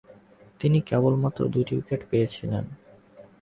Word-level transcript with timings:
তিনি 0.59 0.79
কেবলমাত্র 0.81 1.39
দুটি 1.47 1.73
উইকেট 1.75 2.01
পেয়েছিলেন। 2.09 2.65